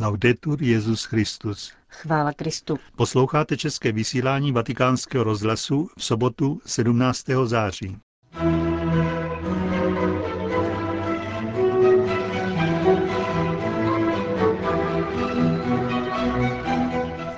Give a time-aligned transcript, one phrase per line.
[0.00, 1.72] Laudetur Jezus Christus.
[1.88, 2.78] Chvála Kristu.
[2.96, 7.26] Posloucháte české vysílání Vatikánského rozhlasu v sobotu 17.
[7.44, 7.96] září.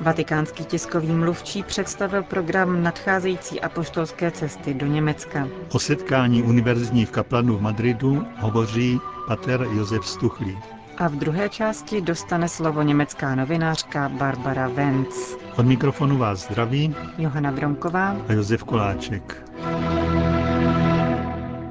[0.00, 5.48] Vatikánský tiskový mluvčí představil program nadcházející apoštolské cesty do Německa.
[5.73, 10.59] O setkání univerzitních kaplanů v Madridu hovoří pater Josef Stuchlý.
[10.99, 15.37] A v druhé části dostane slovo německá novinářka Barbara Wenz.
[15.57, 19.45] Od mikrofonu vás zdraví Johana Bromková a Josef Koláček.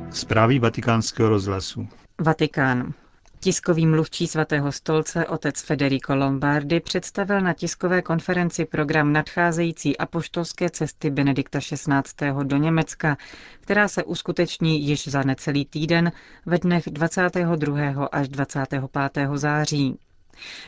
[0.10, 1.88] Zprávy vatikánského rozhlasu.
[2.22, 2.94] Vatikán.
[3.44, 11.10] Tiskový mluvčí svatého stolce otec Federico Lombardi představil na tiskové konferenci program nadcházející apoštolské cesty
[11.10, 12.44] Benedikta XVI.
[12.44, 13.18] do Německa,
[13.60, 16.12] která se uskuteční již za necelý týden
[16.46, 18.06] ve dnech 22.
[18.06, 19.30] až 25.
[19.36, 20.00] září.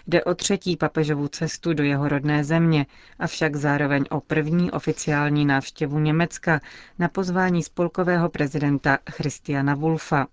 [0.08, 2.86] Jde o třetí papežovu cestu do jeho rodné země,
[3.20, 6.60] avšak zároveň o první oficiální návštěvu Německa
[7.00, 10.28] na pozvání spolkového prezidenta Christiana Wulfa.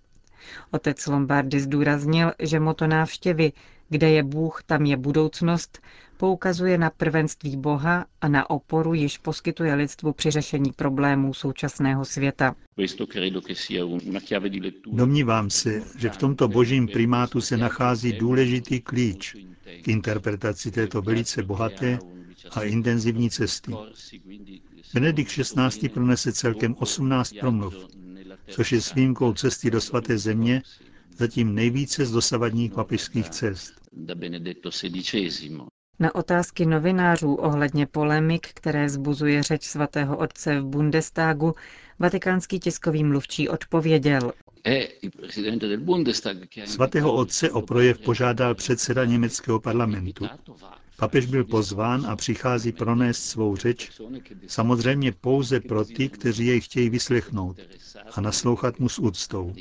[0.70, 3.52] Otec Lombardy zdůraznil, že moto návštěvy
[3.92, 5.78] Kde je Bůh, tam je budoucnost,
[6.16, 12.54] poukazuje na prvenství Boha a na oporu, již poskytuje lidstvu při řešení problémů současného světa.
[14.92, 19.36] Domnívám se, že v tomto božím primátu se nachází důležitý klíč
[19.82, 21.98] k interpretaci této velice bohaté
[22.50, 23.72] a intenzivní cesty.
[24.94, 25.88] Benedikt XVI.
[25.88, 27.74] pronese celkem 18 promluv,
[28.52, 30.62] což je s výjimkou cesty do svaté země
[31.16, 33.72] zatím nejvíce z dosavadních papižských cest.
[35.98, 41.54] Na otázky novinářů ohledně polemik, které zbuzuje řeč svatého otce v Bundestagu,
[41.98, 44.32] vatikánský tiskový mluvčí odpověděl.
[46.64, 50.26] Svatého otce o projev požádal předseda německého parlamentu.
[51.02, 53.90] Papež byl pozván a přichází pronést svou řeč,
[54.46, 57.56] samozřejmě pouze pro ty, kteří jej chtějí vyslechnout
[58.14, 59.52] a naslouchat mu s úctou.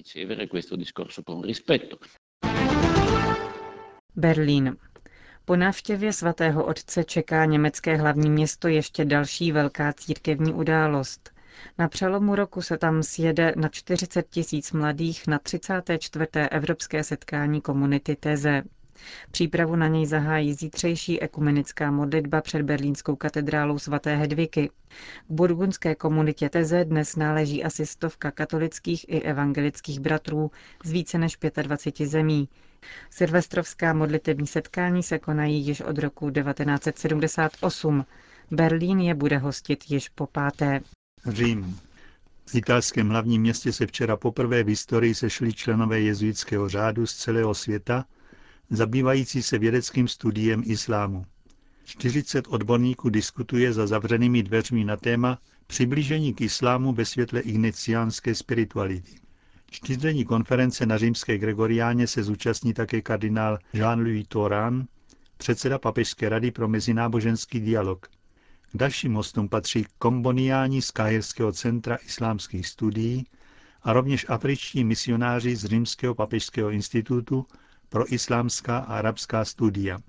[4.16, 4.78] Berlín.
[5.46, 11.32] Po návštěvě svatého otce čeká německé hlavní město ještě další velká církevní událost.
[11.78, 16.26] Na přelomu roku se tam sjede na 40 tisíc mladých na 34.
[16.52, 18.64] evropské setkání komunity Teze.
[19.32, 24.70] Přípravu na něj zahájí zítřejší ekumenická modlitba před berlínskou katedrálou svaté Hedviky.
[25.28, 30.52] K burgundské komunitě Teze dnes náleží asi stovka katolických i evangelických bratrů
[30.84, 32.50] z více než 25 zemí.
[33.10, 38.06] Silvestrovská modlitební setkání se konají již od roku 1978.
[38.52, 40.82] Berlín je bude hostit již po páté.
[41.28, 41.80] Řím.
[42.46, 47.54] V italském hlavním městě se včera poprvé v historii sešli členové jezuitského řádu z celého
[47.54, 48.06] světa,
[48.72, 51.26] zabývající se vědeckým studiem islámu.
[51.86, 55.38] 40 odborníků diskutuje za zavřenými dveřmi na téma
[55.68, 59.12] přiblížení k islámu ve světle igniciánské spirituality.
[59.72, 64.86] Čtyřdenní konference na římské Gregoriáně se zúčastní také kardinál Jean-Louis Toran,
[65.38, 68.08] předseda Papežské rady pro mezináboženský dialog.
[68.72, 73.26] K dalším hostům patří komboniáni z Káhirského centra islámských studií
[73.84, 77.46] a rovněž afričtí misionáři z Římského papežského institutu
[77.92, 80.00] pro islámská a arabská studia.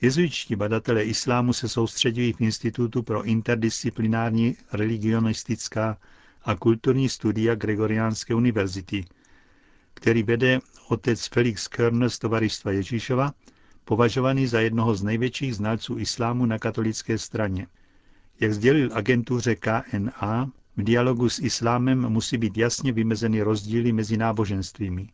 [0.00, 5.98] Jezuitští badatelé islámu se soustředují v Institutu pro interdisciplinární religionistická
[6.42, 9.04] a kulturní studia Gregoriánské univerzity,
[9.94, 13.32] který vede otec Felix Körner z Tovaristva Ježíšova,
[13.84, 17.66] považovaný za jednoho z největších znalců islámu na katolické straně.
[18.40, 25.08] Jak sdělil agentuře KNA, v dialogu s islámem musí být jasně vymezeny rozdíly mezi náboženstvími.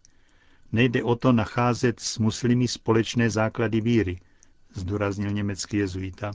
[0.73, 4.21] Nejde o to nacházet s muslimy společné základy víry,
[4.75, 6.33] zdůraznil německý jezuita.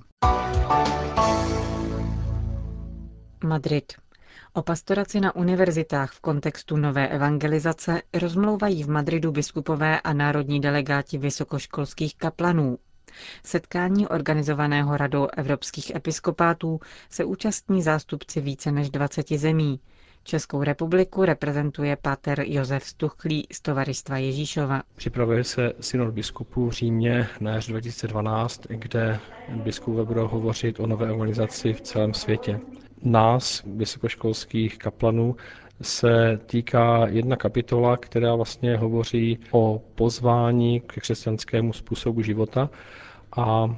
[3.43, 3.93] Madrid.
[4.53, 11.17] O pastoraci na univerzitách v kontextu nové evangelizace rozmlouvají v Madridu biskupové a národní delegáti
[11.17, 12.77] vysokoškolských kaplanů.
[13.43, 16.79] Setkání organizovaného radou evropských episkopátů
[17.09, 19.79] se účastní zástupci více než 20 zemí.
[20.23, 24.81] Českou republiku reprezentuje pater Josef Stuchlý z Tovaristva Ježíšova.
[24.95, 29.19] Připravuje se synod biskupů v Římě na jaře 2012, kde
[29.49, 32.59] biskupové budou hovořit o nové evangelizaci v celém světě.
[33.03, 35.35] Nás, vysokoškolských kaplanů,
[35.81, 42.69] se týká jedna kapitola, která vlastně hovoří o pozvání k křesťanskému způsobu života
[43.37, 43.75] a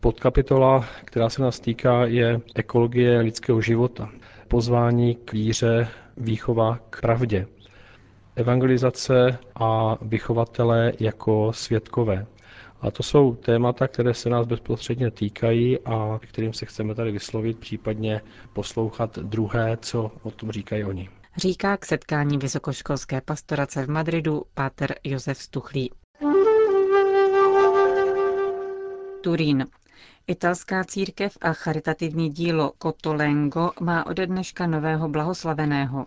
[0.00, 4.08] podkapitola, která se nás týká, je ekologie lidského života
[4.48, 7.46] pozvání k víře, výchova k pravdě.
[8.36, 12.26] Evangelizace a vychovatele jako světkové.
[12.80, 17.58] A to jsou témata, které se nás bezprostředně týkají a kterým se chceme tady vyslovit,
[17.58, 18.20] případně
[18.52, 21.08] poslouchat druhé, co o tom říkají oni.
[21.36, 25.90] Říká k setkání vysokoškolské pastorace v Madridu páter Josef Stuchlý.
[29.20, 29.66] Turín.
[30.28, 36.06] Italská církev a charitativní dílo Cotolengo má ode dneška nového blahoslaveného.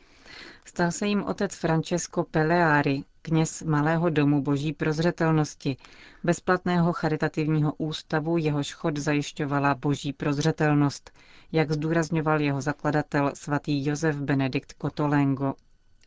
[0.65, 5.77] Stal se jim otec Francesco Peleari, kněz Malého domu boží prozřetelnosti,
[6.23, 11.11] bezplatného charitativního ústavu, jehož chod zajišťovala boží prozřetelnost,
[11.51, 15.53] jak zdůrazňoval jeho zakladatel svatý Josef Benedikt Cotolengo.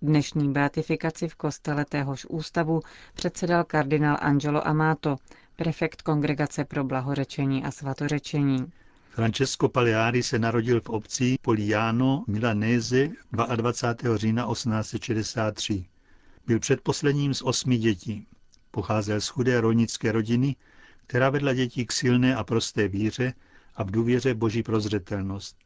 [0.02, 2.80] Dnešní beatifikaci v kostele téhož ústavu
[3.14, 5.16] předsedal kardinál Angelo Amato,
[5.56, 8.72] prefekt Kongregace pro blahorečení a svatořečení.
[9.10, 13.08] Francesco Paleari se narodil v obci Poliano Milanese
[13.56, 14.16] 22.
[14.16, 15.84] října 1863.
[16.46, 18.26] Byl předposledním z osmi dětí.
[18.70, 20.56] Pocházel z chudé rolnické rodiny,
[21.06, 23.34] která vedla děti k silné a prosté víře
[23.74, 25.56] a v důvěře boží prozřetelnost.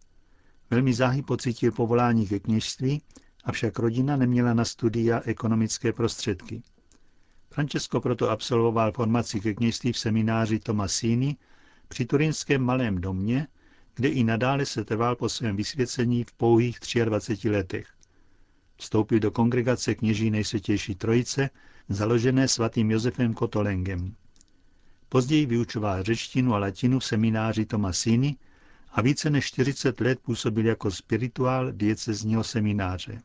[0.71, 3.03] Velmi záhy pocítil povolání ke kněžství,
[3.45, 6.63] avšak rodina neměla na studia ekonomické prostředky.
[7.57, 11.37] Francesco proto absolvoval formaci ke kněžství v semináři Tomasini
[11.89, 13.47] při turinském malém domě,
[13.95, 17.89] kde i nadále se trval po svém vysvěcení v pouhých 23 letech.
[18.77, 21.51] Vstoupil do kongregace kněží nejsvětější trojice,
[21.89, 24.15] založené svatým Josefem Kotolengem.
[25.09, 28.37] Později vyučoval řečtinu a latinu v semináři Tomasini
[28.93, 33.23] a více než 40 let působil jako spirituál diecezního semináře.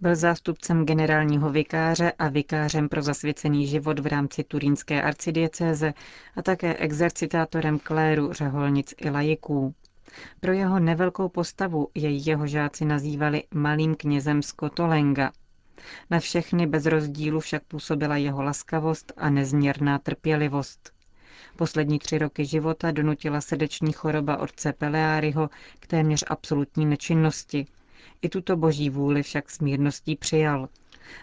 [0.00, 5.94] Byl zástupcem generálního vikáře a vikářem pro zasvěcený život v rámci turínské arcidiecéze
[6.36, 9.74] a také exercitátorem kléru, řeholnic i lajiků.
[10.40, 15.32] Pro jeho nevelkou postavu jej jeho žáci nazývali malým knězem z Kotolenga.
[16.10, 20.92] Na všechny bez rozdílu však působila jeho laskavost a nezměrná trpělivost.
[21.56, 25.50] Poslední tři roky života donutila srdeční choroba otce Peleáriho
[25.80, 27.66] k téměř absolutní nečinnosti.
[28.22, 30.68] I tuto boží vůli však s mírností přijal.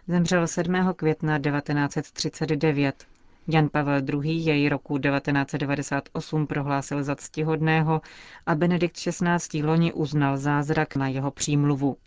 [0.07, 0.93] Zemřel 7.
[0.95, 3.05] května 1939.
[3.47, 4.31] Jan Pavel II.
[4.31, 8.01] jej roku 1998 prohlásil za ctihodného
[8.45, 9.63] a Benedikt XVI.
[9.63, 11.97] loni uznal zázrak na jeho přímluvu.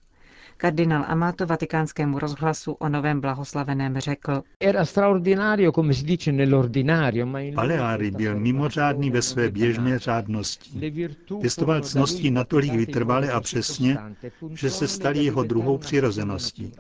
[0.61, 4.43] Kardinál Amato vatikánskému rozhlasu o novém blahoslaveném řekl.
[7.55, 10.93] Paleári byl mimořádný ve své běžné řádnosti.
[11.41, 13.99] Pěstoval cnosti natolik vytrvale a přesně,
[14.55, 16.73] že se stali jeho druhou přirozeností.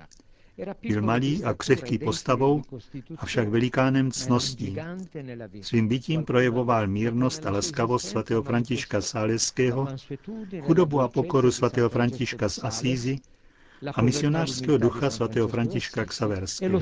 [0.88, 2.62] Byl malý a křehký postavou,
[3.16, 4.76] avšak velikánem cností.
[5.60, 9.88] Svým bytím projevoval mírnost a laskavost svatého Františka Sáleského,
[10.60, 13.18] chudobu a pokoru svatého Františka z Asízy
[13.94, 16.80] a misionářského ducha svatého Františka Xaverského.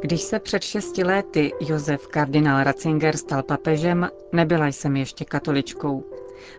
[0.00, 6.04] Když se před šesti lety Josef kardinál Ratzinger stal papežem, nebyla jsem ještě katoličkou.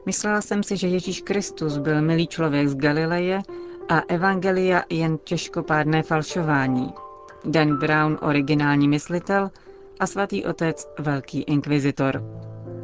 [0.05, 3.41] Myslela jsem si, že Ježíš Kristus byl milý člověk z Galileje
[3.89, 6.93] a evangelia jen těžkopádné falšování.
[7.45, 9.51] Dan Brown originální myslitel
[9.99, 12.23] a svatý otec velký inkvizitor.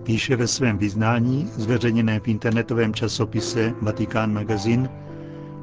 [0.10, 4.90] Píše ve svém vyznání, zveřejněném v internetovém časopise Vatikán Magazine,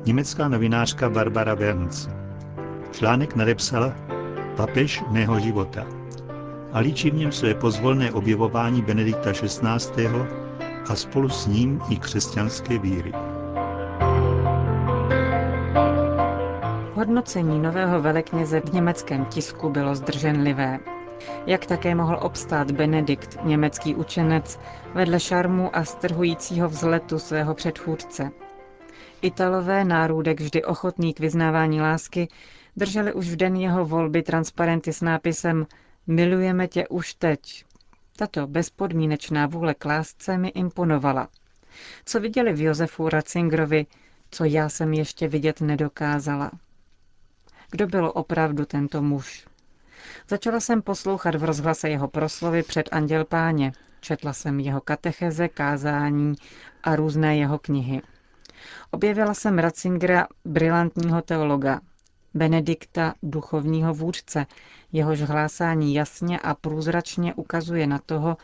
[0.04, 2.08] německá novinářka Barbara Werns.
[2.93, 3.93] Článek nadepsala
[4.56, 5.86] Papež mého života
[6.72, 10.08] a líčí v něm své pozvolné objevování Benedikta XVI.
[10.88, 13.12] a spolu s ním i křesťanské víry.
[16.94, 20.95] Hodnocení nového velekněze v německém tisku bylo zdrženlivé.
[21.46, 24.61] Jak také mohl obstát Benedikt, německý učenec,
[24.94, 28.31] vedle šarmu a strhujícího vzletu svého předchůdce.
[29.23, 32.29] Italové, nárůdek vždy ochotný k vyznávání lásky,
[32.77, 35.67] drželi už v den jeho volby transparenty s nápisem
[36.06, 37.65] Milujeme tě už teď.
[38.17, 41.29] Tato bezpodmínečná vůle k lásce mi imponovala.
[42.05, 43.87] Co viděli v Josefu Ratzingerovi,
[44.31, 46.51] co já jsem ještě vidět nedokázala.
[47.70, 49.46] Kdo byl opravdu tento muž?
[50.29, 53.72] Začala jsem poslouchat v rozhlase jeho proslovy před Anděl Páně.
[54.01, 56.34] Četla jsem jeho katecheze, kázání
[56.82, 58.03] a různé jeho knihy.
[58.91, 61.81] Objevila jsem Ratzingera, brilantního teologa,
[62.34, 64.46] Benedikta, duchovního vůdce,
[64.93, 68.36] jehož hlásání jasně a průzračně ukazuje na toho,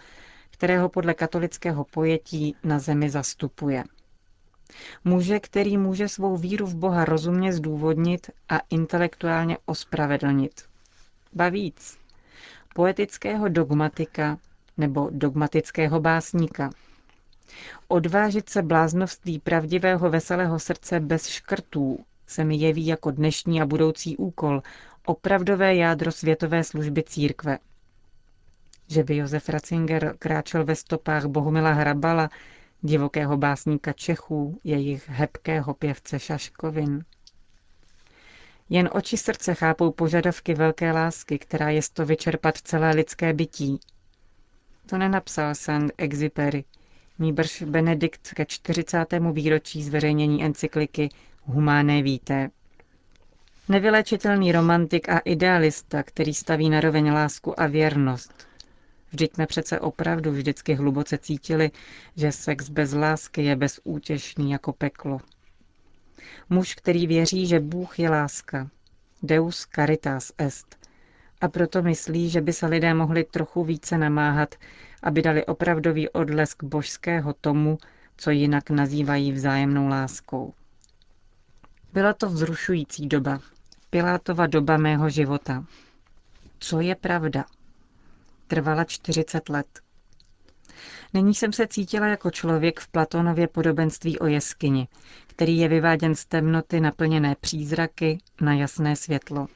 [0.51, 3.85] kterého podle katolického pojetí na zemi zastupuje.
[5.05, 10.72] Muže, který může svou víru v Boha rozumně zdůvodnit a intelektuálně ospravedlnit.
[11.35, 11.99] Ba víc,
[12.75, 14.39] poetického dogmatika
[14.77, 16.71] nebo dogmatického básníka.
[17.89, 24.17] Odvážit se bláznoství pravdivého veselého srdce bez škrtů, se mi jeví jako dnešní a budoucí
[24.17, 24.63] úkol,
[25.07, 27.59] opravdové jádro světové služby církve.
[28.89, 32.31] Že by Josef Ratzinger kráčel ve stopách Bohumila Hrabala,
[32.83, 37.05] divokého básníka Čechů, jejich hebkého pěvce Šaškovin.
[38.73, 43.81] Jen oči srdce chápou požadavky velké lásky, která je to vyčerpat celé lidské bytí.
[44.87, 46.65] To nenapsal Saint-Exupéry,
[47.19, 49.07] nýbrž Benedikt ke 40.
[49.33, 51.09] výročí zveřejnění encykliky
[51.45, 52.51] Humáné víté.
[53.69, 58.47] Nevylečitelný romantik a idealista, který staví na roveň lásku a věrnost.
[59.11, 61.71] Vždyť jsme přece opravdu vždycky hluboce cítili,
[62.17, 65.21] že sex bez lásky je bezútěšný jako peklo.
[66.51, 68.71] Muž, který věří, že Bůh je láska.
[69.23, 70.77] Deus caritas est.
[71.41, 74.55] A proto myslí, že by se lidé mohli trochu více namáhat,
[75.03, 77.79] aby dali opravdový odlesk božského tomu,
[78.17, 80.55] co jinak nazývají vzájemnou láskou.
[81.93, 83.41] Byla to vzrušující doba,
[83.91, 85.65] Pilátova doba mého života.
[86.59, 87.45] Co je pravda?
[88.47, 89.81] Trvala 40 let.
[91.15, 94.89] Nyní jsem se cítila jako člověk v Platonově podobenství o jeskyni,
[95.37, 99.47] který je vyváděn z temnoty naplněné přízraky na jasné světlo.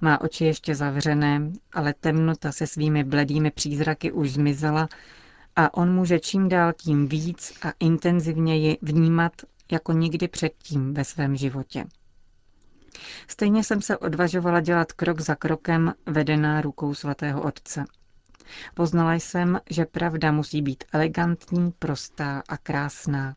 [0.00, 4.88] Má oči ještě zavřené, ale temnota se svými bledými přízraky už zmizela
[5.56, 9.32] a on může čím dál tím víc a intenzivněji vnímat
[9.72, 11.84] jako nikdy předtím ve svém životě.
[13.28, 17.84] Stejně jsem se odvažovala dělat krok za krokem, vedená rukou svatého otce.
[18.74, 23.34] Poznala jsem, že pravda musí být elegantní, prostá a krásná.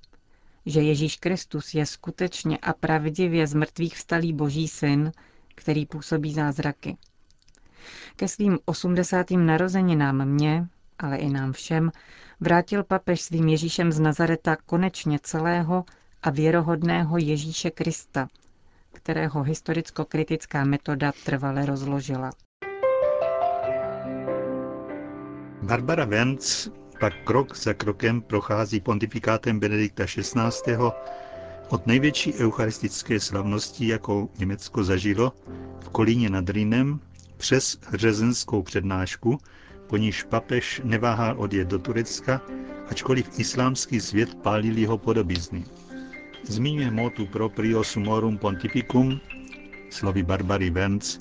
[0.68, 5.12] Že Ježíš Kristus je skutečně a pravdivě z mrtvých vstalý boží syn,
[5.56, 6.98] který působí zázraky.
[8.16, 10.68] Ke svým osmdesátým narozeninám mě,
[11.00, 11.92] ale i nám všem,
[12.40, 15.86] vrátil papež svým Ježíšem z Nazareta konečně celého
[16.24, 18.28] a věrohodného Ježíše Krista,
[18.94, 22.32] kterého historicko-kritická metoda trvale rozložila.
[25.62, 26.70] Barbara Wenz
[27.00, 30.76] pak krok za krokem prochází pontifikátem Benedikta XVI.
[31.70, 35.34] od největší eucharistické slavnosti, jakou Německo zažilo,
[35.80, 37.00] v Kolíně nad Rýnem,
[37.38, 39.38] přes řezenskou přednášku,
[39.88, 42.42] po níž papež neváhal odjet do Turecka,
[42.90, 45.64] ačkoliv islámský svět pálil jeho podobizny.
[46.44, 49.20] Zmiňuje motu proprio sumorum pontificum,
[49.90, 51.20] slovy Barbary Wenz,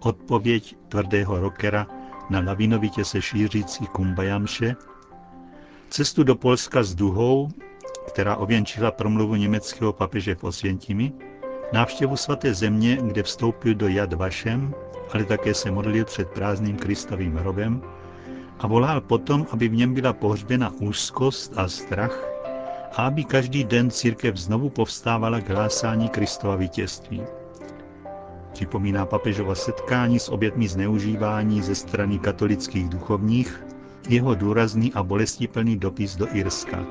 [0.00, 1.86] odpověď tvrdého rockera
[2.30, 4.76] na lavinovitě se šířící kumbajamše,
[5.90, 7.48] cestu do Polska s duhou,
[8.06, 11.12] která ověnčila promluvu německého papeže v Osvěntimi,
[11.72, 14.74] návštěvu svaté země, kde vstoupil do Jad Vašem,
[15.12, 17.82] ale také se modlil před prázdným Kristovým hrobem
[18.58, 22.28] a volal potom, aby v něm byla pohřběna úzkost a strach
[22.96, 27.22] a aby každý den církev znovu povstávala k hlásání Kristova vítězství.
[28.52, 33.67] Připomíná papežova setkání s obětmi zneužívání ze strany katolických duchovních,
[34.08, 36.86] jeho důrazný a bolestiplný dopis do Irska.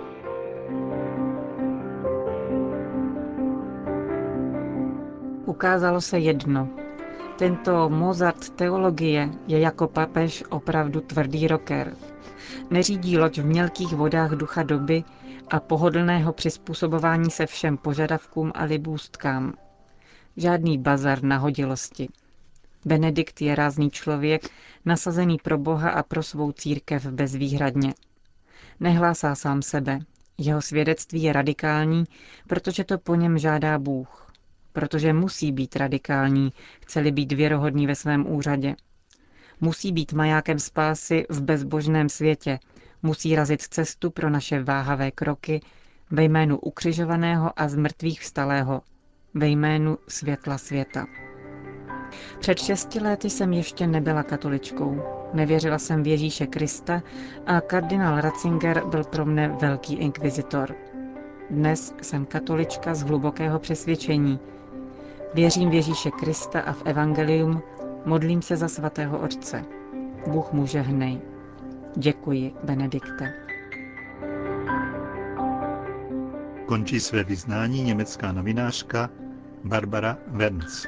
[5.46, 6.70] Ukázalo se jedno.
[7.38, 11.96] Tento Mozart teologie je jako papež opravdu tvrdý rocker.
[12.70, 15.04] Neřídí loď v mělkých vodách ducha doby
[15.50, 19.54] a pohodlného přizpůsobování se všem požadavkům a libůstkám,
[20.38, 22.08] Žádný bazar nahodilosti.
[22.88, 24.50] Benedikt je rázný člověk,
[24.86, 27.94] nasazený pro Boha a pro svou církev bezvýhradně.
[28.80, 30.00] Nehlásá sám sebe.
[30.38, 32.04] Jeho svědectví je radikální,
[32.48, 34.32] protože to po něm žádá Bůh.
[34.74, 38.76] Protože musí být radikální, chceli být věrohodný ve svém úřadě.
[39.62, 42.60] Musí být majákem spásy v bezbožném světě,
[43.04, 45.62] musí razit cestu pro naše váhavé kroky
[46.12, 48.82] ve jménu ukřižovaného a z mrtvých vstalého,
[49.34, 51.06] ve jménu světla světa.
[52.40, 55.02] Před šesti lety jsem ještě nebyla katoličkou.
[55.34, 57.02] Nevěřila jsem v Ježíše Krista
[57.46, 60.76] a kardinál Ratzinger byl pro mne velký inkvizitor.
[61.50, 64.40] Dnes jsem katolička z hlubokého přesvědčení.
[65.34, 67.62] Věřím v Ježíše Krista a v Evangelium,
[68.06, 69.66] modlím se za svatého Otce.
[70.28, 71.22] Bůh mu žehnej.
[71.96, 73.34] Děkuji, Benedikte.
[76.66, 79.10] Končí své vyznání německá novinářka
[79.64, 80.88] Barbara Werns.